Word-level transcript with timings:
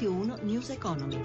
Radio 0.00 0.19
1 0.30 0.42
News 0.44 0.68
Economy. 0.70 1.18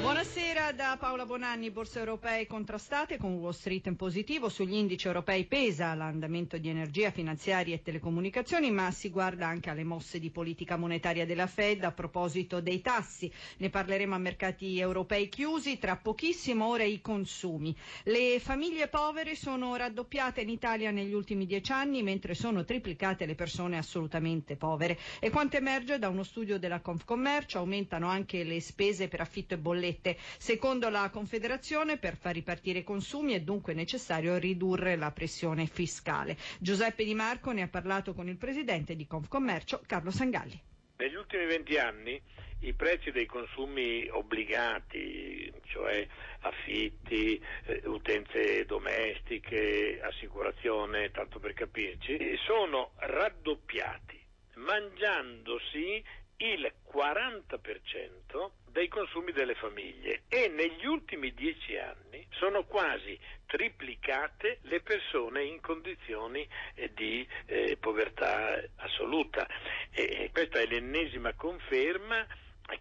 Buonasera 0.00 0.72
da 0.72 0.96
Paola 0.98 1.24
Bonanni, 1.24 1.70
borse 1.70 2.00
europee 2.00 2.46
contrastate 2.46 3.16
con 3.16 3.34
Wall 3.34 3.52
Street 3.52 3.86
in 3.86 3.96
positivo, 3.96 4.48
sugli 4.48 4.74
indici 4.74 5.06
europei 5.06 5.44
pesa 5.44 5.94
l'andamento 5.94 6.58
di 6.58 6.68
energia, 6.68 7.10
finanziarie 7.12 7.76
e 7.76 7.82
telecomunicazioni, 7.82 8.70
ma 8.72 8.90
si 8.90 9.08
guarda 9.10 9.46
anche 9.46 9.70
alle 9.70 9.84
mosse 9.84 10.18
di 10.18 10.30
politica 10.30 10.76
monetaria 10.76 11.24
della 11.24 11.46
Fed 11.46 11.84
a 11.84 11.92
proposito 11.92 12.60
dei 12.60 12.80
tassi. 12.80 13.32
Ne 13.58 13.70
parleremo 13.70 14.14
a 14.14 14.18
mercati 14.18 14.78
europei 14.80 15.28
chiusi, 15.28 15.78
tra 15.78 15.96
pochissimo 15.96 16.66
ora 16.66 16.82
i 16.82 17.00
consumi. 17.00 17.74
Le 18.02 18.38
famiglie 18.40 18.88
povere 18.88 19.36
sono 19.36 19.76
raddoppiate 19.76 20.40
in 20.40 20.48
Italia 20.48 20.90
negli 20.90 21.12
ultimi 21.14 21.46
dieci 21.46 21.70
anni, 21.72 22.02
mentre 22.02 22.34
sono 22.34 22.64
triplicate 22.64 23.26
le 23.26 23.34
persone 23.36 23.78
assolutamente 23.78 24.56
povere. 24.56 24.98
E 25.20 25.30
quanto 25.30 25.56
emerge 25.56 25.98
da 25.98 26.08
uno 26.08 26.24
studio 26.24 26.58
della 26.58 26.80
Confcommercio, 26.80 27.58
aumentano 27.58 28.08
anche 28.08 28.23
le 28.32 28.60
spese 28.60 29.08
per 29.08 29.20
affitto 29.20 29.54
e 29.54 29.58
bollette 29.58 29.72
bollette. 29.74 30.16
Secondo 30.38 30.88
la 30.88 31.10
Confederazione, 31.10 31.98
per 31.98 32.16
far 32.16 32.34
ripartire 32.34 32.80
i 32.80 32.84
consumi 32.84 33.34
è 33.34 33.40
dunque 33.40 33.74
necessario 33.74 34.36
ridurre 34.36 34.96
la 34.96 35.10
pressione 35.10 35.66
fiscale. 35.66 36.36
Giuseppe 36.58 37.04
Di 37.04 37.14
Marco 37.14 37.52
ne 37.52 37.62
ha 37.62 37.68
parlato 37.68 38.14
con 38.14 38.28
il 38.28 38.36
presidente 38.36 38.96
di 38.96 39.06
Confcommercio, 39.06 39.82
Carlo 39.86 40.10
Sangalli. 40.10 40.60
Negli 40.96 41.16
ultimi 41.16 41.44
20 41.46 41.78
anni 41.78 42.22
i 42.60 42.72
prezzi 42.72 43.10
dei 43.10 43.26
consumi 43.26 44.08
obbligati, 44.08 45.52
cioè 45.66 46.06
affitti, 46.40 47.38
eh, 47.66 47.82
utenze 47.84 48.64
domestiche, 48.64 50.00
assicurazione, 50.00 51.10
tanto 51.10 51.40
per 51.40 51.52
capirci, 51.52 52.38
sono 52.46 52.92
raddoppiati, 52.96 54.18
mangiandosi 54.54 56.02
il 56.44 56.70
40% 56.92 58.50
dei 58.70 58.88
consumi 58.88 59.32
delle 59.32 59.54
famiglie 59.54 60.24
e 60.28 60.48
negli 60.48 60.84
ultimi 60.84 61.32
dieci 61.32 61.76
anni 61.78 62.26
sono 62.30 62.64
quasi 62.64 63.18
triplicate 63.46 64.58
le 64.62 64.80
persone 64.80 65.44
in 65.44 65.60
condizioni 65.60 66.46
eh, 66.74 66.92
di 66.92 67.26
eh, 67.46 67.76
povertà 67.78 68.62
assoluta. 68.76 69.46
E 69.90 70.28
questa 70.32 70.58
è 70.58 70.66
l'ennesima 70.66 71.32
conferma 71.32 72.26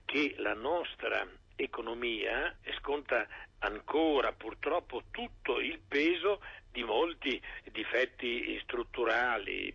che 0.06 0.36
la 0.38 0.56
nostra 0.56 1.26
economia 1.56 2.58
sconta 2.80 3.28
ancora 3.60 4.34
purtroppo 4.34 5.04
tutto 5.12 5.60
il 5.60 5.80
peso 5.88 6.42
di 6.72 6.84
molti 6.84 7.40
difetti 7.72 8.60
strutturali, 8.64 9.72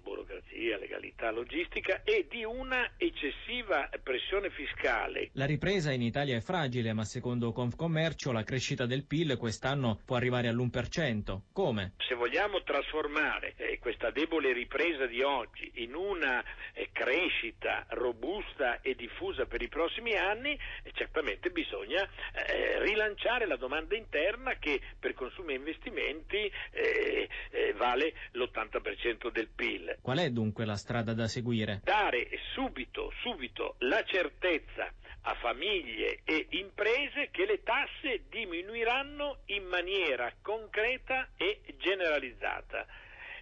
burocrazia, 0.58 0.78
legalità, 0.78 1.30
logistica 1.30 2.02
e 2.02 2.26
di 2.28 2.44
una 2.44 2.90
eccessiva 2.96 3.88
pressione 4.02 4.50
fiscale. 4.50 5.30
La 5.32 5.46
ripresa 5.46 5.92
in 5.92 6.02
Italia 6.02 6.36
è 6.36 6.40
fragile, 6.40 6.92
ma 6.92 7.04
secondo 7.04 7.52
Confcommercio 7.52 8.32
la 8.32 8.42
crescita 8.42 8.86
del 8.86 9.04
PIL 9.04 9.36
quest'anno 9.36 10.00
può 10.04 10.16
arrivare 10.16 10.48
all'1%. 10.48 11.40
Come? 11.52 11.92
Se 11.98 12.14
vogliamo 12.14 12.62
trasformare 12.62 13.54
eh, 13.56 13.78
questa 13.78 14.10
debole 14.10 14.52
ripresa 14.52 15.06
di 15.06 15.22
oggi 15.22 15.70
in 15.76 15.94
una 15.94 16.42
eh, 16.72 16.90
crescita 16.92 17.86
robusta 17.90 18.80
e 18.80 18.94
diffusa 18.94 19.46
per 19.46 19.62
i 19.62 19.68
prossimi 19.68 20.16
anni, 20.16 20.58
eh, 20.82 20.90
certamente 20.94 21.50
bisogna 21.50 22.02
eh, 22.02 22.82
rilanciare 22.82 23.46
la 23.46 23.56
domanda 23.56 23.96
interna 23.96 24.54
che 24.58 24.80
per 24.98 25.14
consumi 25.14 25.52
e 25.52 25.56
investimenti 25.56 26.50
eh, 26.70 27.28
eh, 27.50 27.72
vale 27.74 28.14
l'80% 28.32 29.30
del 29.30 29.48
PIL. 29.54 29.98
Qual 30.00 30.18
è 30.18 30.30
dunque 30.30 30.47
la 30.64 30.76
strada 30.76 31.14
da 31.14 31.28
seguire? 31.28 31.80
Dare 31.84 32.28
subito, 32.52 33.12
subito 33.22 33.76
la 33.80 34.02
certezza 34.04 34.92
a 35.22 35.34
famiglie 35.34 36.20
e 36.24 36.46
imprese 36.50 37.28
che 37.30 37.44
le 37.44 37.62
tasse 37.62 38.24
diminuiranno 38.28 39.40
in 39.46 39.64
maniera 39.64 40.32
concreta 40.40 41.30
e 41.36 41.60
generalizzata. 41.76 42.86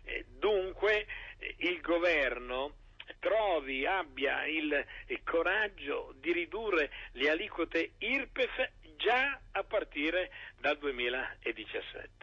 Eh, 0.05 0.25
dunque 0.39 1.07
eh, 1.39 1.55
il 1.59 1.81
governo 1.81 2.75
trovi, 3.21 3.87
abbia 3.87 4.47
il 4.47 4.85
coraggio 5.25 6.15
di 6.21 6.33
ridurre 6.33 6.91
le 7.13 7.31
aliquote 7.31 7.93
IRPEF 7.99 8.71
già 8.97 9.41
a 9.53 9.63
partire 9.63 10.31
dal 10.59 10.79
2017. 10.79 12.16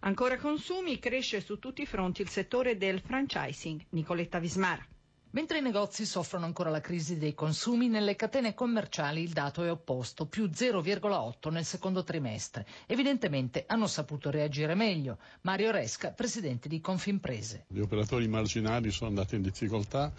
Ancora 0.00 0.36
consumi, 0.36 0.98
cresce 0.98 1.40
su 1.40 1.58
tutti 1.58 1.82
i 1.82 1.86
fronti 1.86 2.22
il 2.22 2.28
settore 2.28 2.76
del 2.76 3.00
franchising. 3.00 3.86
Nicoletta 3.90 4.38
Vismara. 4.38 4.86
Mentre 5.30 5.58
i 5.58 5.62
negozi 5.62 6.06
soffrono 6.06 6.46
ancora 6.46 6.70
la 6.70 6.80
crisi 6.80 7.18
dei 7.18 7.34
consumi, 7.34 7.88
nelle 7.88 8.16
catene 8.16 8.54
commerciali 8.54 9.20
il 9.22 9.32
dato 9.32 9.62
è 9.64 9.70
opposto, 9.70 10.24
più 10.24 10.46
0,8 10.46 11.50
nel 11.50 11.64
secondo 11.64 12.04
trimestre. 12.04 12.66
Evidentemente 12.86 13.64
hanno 13.66 13.86
saputo 13.86 14.30
reagire 14.30 14.74
meglio. 14.74 15.18
Mario 15.42 15.72
Resca, 15.72 16.12
presidente 16.12 16.68
di 16.68 16.80
Confimprese. 16.80 17.66
Gli 17.68 17.80
operatori 17.80 18.28
marginali 18.28 18.90
sono 18.90 19.10
andati 19.10 19.34
in 19.34 19.42
difficoltà, 19.42 20.10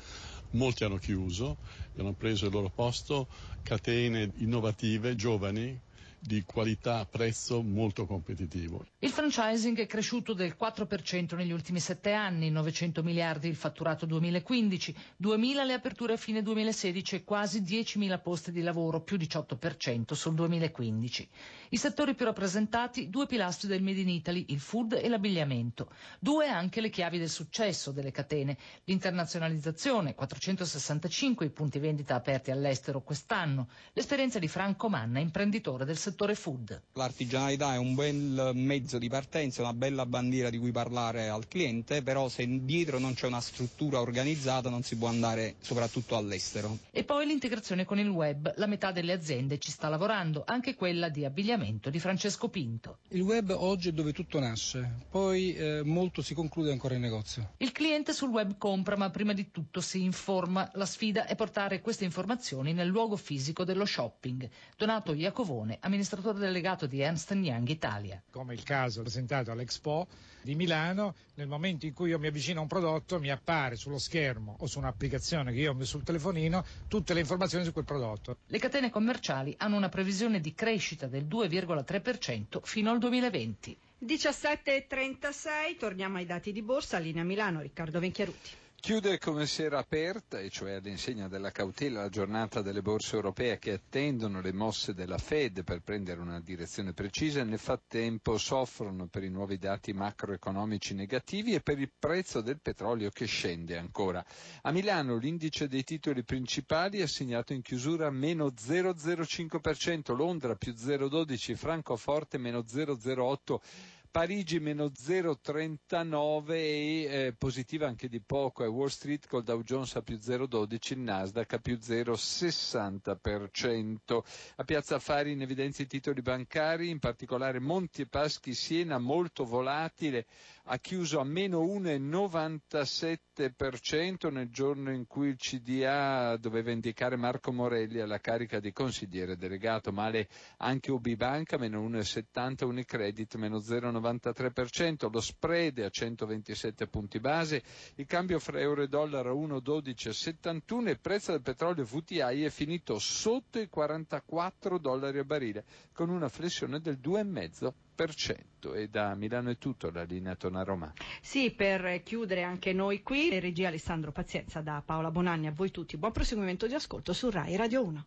molti 0.51 0.83
hanno 0.83 0.97
chiuso, 0.97 1.57
hanno 1.97 2.13
preso 2.13 2.45
il 2.45 2.51
loro 2.51 2.69
posto 2.69 3.27
catene 3.63 4.31
innovative, 4.35 5.15
giovani, 5.15 5.79
di 6.19 6.43
qualità-prezzo 6.43 7.61
molto 7.61 8.05
competitivo. 8.05 8.85
Il 8.99 9.11
franchising 9.11 9.77
è 9.79 9.85
cresciuto 9.85 10.33
del 10.33 10.55
4% 10.59 11.35
negli 11.35 11.51
ultimi 11.51 11.79
sette 11.79 12.11
anni, 12.11 12.49
900 12.49 13.03
miliardi 13.03 13.47
il 13.47 13.55
fatturato 13.55 14.05
2015, 14.05 14.95
2.000 15.21 15.65
le 15.65 15.73
aperture 15.73 16.13
a 16.13 16.17
fine 16.17 16.41
2016 16.41 17.15
e 17.15 17.23
quasi 17.23 17.61
10.000 17.61 18.21
posti 18.21 18.51
di 18.51 18.61
lavoro, 18.61 19.01
più 19.01 19.17
18% 19.17 20.13
sul 20.13 20.33
2015. 20.33 21.29
I 21.69 21.77
settori 21.77 22.15
più 22.15 22.25
rappresentati, 22.25 23.09
due 23.09 23.25
pilastri 23.27 23.67
del 23.67 23.83
Made 23.83 23.99
in 24.01 24.09
Italy, 24.09 24.45
il 24.49 24.59
food 24.59 24.93
e 25.01 25.07
l'abbigliamento. 25.07 25.91
Due 26.19 26.47
anche 26.47 26.81
le 26.81 26.89
chiavi 26.89 27.19
del 27.19 27.29
successo 27.29 27.91
delle 27.91 28.11
catene, 28.11 28.57
l'internazionalizzazione, 28.85 30.15
465 30.15 31.45
i 31.45 31.49
punti 31.49 31.79
vendita 31.79 32.15
aperti 32.15 32.51
all'estero 32.51 33.01
quest'anno, 33.01 33.67
l'esperienza 33.93 34.39
di 34.39 34.47
Franco 34.47 34.89
Manna, 34.89 35.19
imprenditore 35.19 35.85
del 35.85 35.95
settore 35.97 36.06
food. 36.35 36.81
L'artigianalità 36.93 37.73
è 37.73 37.77
un 37.77 37.95
bel 37.95 38.51
mezzo 38.53 38.97
di 38.97 39.09
partenza, 39.09 39.61
una 39.61 39.73
bella 39.73 40.05
bandiera 40.05 40.49
di 40.49 40.57
cui 40.57 40.71
parlare 40.71 41.27
al 41.29 41.47
cliente, 41.47 42.01
però 42.01 42.29
se 42.29 42.45
dietro 42.65 42.99
non 42.99 43.13
c'è 43.13 43.27
una 43.27 43.41
struttura 43.41 43.99
organizzata 43.99 44.69
non 44.69 44.83
si 44.83 44.95
può 44.97 45.07
andare 45.07 45.55
soprattutto 45.59 46.15
all'estero. 46.15 46.77
E 46.91 47.03
poi 47.03 47.25
l'integrazione 47.25 47.85
con 47.85 47.99
il 47.99 48.09
web, 48.09 48.53
la 48.57 48.65
metà 48.67 48.91
delle 48.91 49.13
aziende 49.13 49.59
ci 49.59 49.71
sta 49.71 49.89
lavorando, 49.89 50.43
anche 50.45 50.75
quella 50.75 51.09
di 51.09 51.25
abbigliamento 51.25 51.89
di 51.89 51.99
Francesco 51.99 52.49
Pinto. 52.49 52.99
Il 53.09 53.21
web 53.21 53.49
oggi 53.49 53.89
è 53.89 53.91
dove 53.91 54.13
tutto 54.13 54.39
nasce, 54.39 54.99
poi 55.09 55.53
eh, 55.55 55.81
molto 55.83 56.21
si 56.21 56.33
conclude 56.33 56.71
ancora 56.71 56.95
in 56.95 57.01
negozio. 57.01 57.53
Il 57.57 57.71
cliente 57.71 58.13
sul 58.13 58.29
web 58.29 58.57
compra, 58.57 58.95
ma 58.95 59.09
prima 59.09 59.33
di 59.33 59.51
tutto 59.51 59.81
si 59.81 60.03
informa. 60.03 60.69
La 60.73 60.85
sfida 60.85 61.25
è 61.25 61.35
portare 61.35 61.81
queste 61.81 62.05
informazioni 62.05 62.73
nel 62.73 62.87
luogo 62.87 63.15
fisico 63.15 63.63
dello 63.63 63.85
shopping. 63.85 64.47
Donato 64.77 65.13
Iacovone, 65.13 65.77
amministratore 65.81 65.96
amministratore 65.97 66.37
delegato 66.37 66.85
di 66.85 66.99
Ernst 67.01 67.31
Young 67.31 67.67
Italia. 67.69 68.21
Come 68.29 68.53
il 68.53 68.63
caso 68.63 69.01
presentato 69.01 69.51
all'Expo 69.51 70.07
di 70.41 70.53
Milano, 70.55 71.15
nel 71.35 71.47
momento 71.47 71.85
in 71.87 71.93
cui 71.93 72.09
io 72.09 72.19
mi 72.19 72.27
avvicino 72.27 72.59
a 72.59 72.61
un 72.61 72.67
prodotto 72.67 73.19
mi 73.19 73.31
appare 73.31 73.75
sullo 73.75 73.97
schermo 73.97 74.55
o 74.59 74.67
su 74.67 74.77
un'applicazione 74.77 75.51
che 75.51 75.59
io 75.59 75.73
ho 75.73 75.83
sul 75.83 76.03
telefonino 76.03 76.63
tutte 76.87 77.13
le 77.13 77.21
informazioni 77.21 77.65
su 77.65 77.73
quel 77.73 77.85
prodotto. 77.85 78.37
Le 78.45 78.59
catene 78.59 78.89
commerciali 78.91 79.55
hanno 79.57 79.75
una 79.75 79.89
previsione 79.89 80.39
di 80.39 80.53
crescita 80.53 81.07
del 81.07 81.25
2,3% 81.25 82.59
fino 82.61 82.91
al 82.91 82.99
2020. 82.99 83.77
17.36, 84.05 85.77
torniamo 85.79 86.17
ai 86.17 86.25
dati 86.25 86.51
di 86.51 86.61
borsa, 86.61 86.99
linea 86.99 87.23
Milano, 87.23 87.61
Riccardo 87.61 87.99
Venchiaruti. 87.99 88.49
Chiude 88.79 89.17
come 89.17 89.47
si 89.47 89.63
era 89.63 89.79
aperta, 89.79 90.39
e 90.39 90.49
cioè 90.49 90.73
all'insegna 90.73 91.27
della 91.27 91.51
cautela, 91.51 92.03
la 92.03 92.09
giornata 92.09 92.61
delle 92.61 92.81
borse 92.81 93.15
europee 93.15 93.57
che 93.57 93.73
attendono 93.73 94.39
le 94.39 94.53
mosse 94.53 94.93
della 94.93 95.17
Fed 95.17 95.63
per 95.63 95.81
prendere 95.81 96.21
una 96.21 96.39
direzione 96.39 96.93
precisa 96.93 97.41
e 97.41 97.43
nel 97.43 97.57
frattempo 97.59 98.37
soffrono 98.37 99.07
per 99.07 99.23
i 99.23 99.29
nuovi 99.29 99.57
dati 99.57 99.91
macroeconomici 99.93 100.93
negativi 100.93 101.53
e 101.53 101.59
per 101.61 101.79
il 101.79 101.91
prezzo 101.99 102.39
del 102.39 102.61
petrolio 102.61 103.09
che 103.09 103.25
scende 103.25 103.77
ancora. 103.77 104.23
A 104.61 104.71
Milano 104.71 105.17
l'indice 105.17 105.67
dei 105.67 105.83
titoli 105.83 106.23
principali 106.23 106.99
è 106.99 107.07
segnato 107.07 107.51
in 107.53 107.63
chiusura 107.63 108.09
meno 108.11 108.45
0,05%, 108.55 110.15
Londra 110.15 110.55
più 110.55 110.71
0,12%, 110.71 111.55
Francoforte 111.55 112.37
meno 112.37 112.59
0,08%. 112.59 113.59
Parigi 114.09 114.59
meno 114.59 114.85
0,39 114.85 116.51
e 116.51 117.03
eh, 117.03 117.33
positiva 117.37 117.85
anche 117.87 118.07
di 118.07 118.19
poco 118.19 118.63
è 118.63 118.67
Wall 118.67 118.87
Street 118.87 119.27
col 119.27 119.43
Dow 119.43 119.61
Jones 119.63 119.95
a 119.95 120.01
più 120.01 120.15
0,12, 120.15 120.93
il 120.93 120.99
Nasdaq 120.99 121.53
a 121.53 121.59
più 121.59 121.75
0,60%. 121.75 124.23
A 124.55 124.63
Piazza 124.63 124.95
Affari 124.95 125.33
in 125.33 125.41
evidenza 125.41 125.83
i 125.83 125.87
titoli 125.87 126.21
bancari, 126.21 126.89
in 126.89 126.99
particolare 126.99 127.59
Monti 127.59 128.03
e 128.03 128.07
Paschi 128.07 128.53
Siena 128.53 128.97
molto 128.97 129.43
volatile 129.45 130.25
ha 130.69 130.77
chiuso 130.79 131.19
a 131.19 131.23
meno 131.23 131.61
1,97% 131.63 134.29
nel 134.31 134.49
giorno 134.49 134.91
in 134.91 135.07
cui 135.07 135.29
il 135.29 135.37
CDA 135.37 136.35
doveva 136.37 136.71
indicare 136.71 137.15
Marco 137.15 137.53
Morelli 137.53 138.01
alla 138.01 138.19
carica 138.19 138.59
di 138.59 138.73
consigliere 138.73 139.37
delegato, 139.37 139.93
male 139.93 140.27
anche 140.57 140.91
UB 140.91 141.07
Banca, 141.15 141.57
meno 141.57 141.81
1,70%, 141.87 142.65
Unicredit 142.65 143.35
meno 143.35 143.59
0,93%, 143.99 145.11
lo 145.11 145.19
spread 145.21 145.79
a 145.79 145.89
127 145.89 146.87
punti 146.87 147.19
base, 147.19 147.63
il 147.95 148.05
cambio 148.05 148.39
fra 148.39 148.59
euro 148.59 148.81
e 148.81 148.87
dollaro 148.87 149.31
a 149.31 149.33
1,1271 149.33 150.87
e 150.87 150.91
il 150.91 150.99
prezzo 150.99 151.31
del 151.31 151.41
petrolio 151.41 151.83
VTI 151.83 152.43
è 152.43 152.49
finito 152.49 152.99
sotto 152.99 153.59
i 153.59 153.67
44 153.69 154.77
dollari 154.77 155.19
a 155.19 155.23
barile, 155.23 155.65
con 155.93 156.09
una 156.09 156.29
flessione 156.29 156.79
del 156.79 156.99
2,5%. 157.01 158.75
E 158.75 158.87
da 158.89 159.15
Milano 159.15 159.49
è 159.49 159.57
tutto, 159.57 159.89
la 159.89 160.03
linea 160.03 160.35
torna 160.35 160.59
a 160.59 160.63
Roma. 160.63 160.93
Sì, 161.21 161.51
per 161.51 162.03
chiudere 162.03 162.43
anche 162.43 162.73
noi 162.73 163.01
qui, 163.01 163.39
regia 163.39 163.69
Alessandro 163.69 164.11
Pazienza 164.11 164.61
da 164.61 164.83
Paola 164.85 165.09
Bonanni, 165.09 165.47
a 165.47 165.51
voi 165.51 165.71
tutti, 165.71 165.97
buon 165.97 166.11
proseguimento 166.11 166.67
di 166.67 166.73
ascolto 166.75 167.13
su 167.13 167.29
RAI 167.29 167.55
Radio 167.55 167.83
1. 167.83 168.05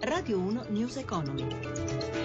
Radio 0.00 0.38
1 0.38 0.66
News 0.70 0.96
Economy. 0.96 2.21